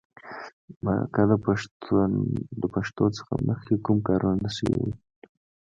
[0.69, 1.23] د مرکه
[2.61, 4.93] د پښتو څخه مخکې کوم کارونه شوي وي.